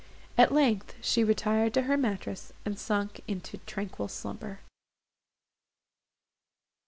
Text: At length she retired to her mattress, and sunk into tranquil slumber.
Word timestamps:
At 0.35 0.51
length 0.51 0.95
she 0.99 1.23
retired 1.23 1.75
to 1.75 1.83
her 1.83 1.95
mattress, 1.95 2.53
and 2.65 2.79
sunk 2.79 3.21
into 3.27 3.59
tranquil 3.67 4.07
slumber. 4.07 4.61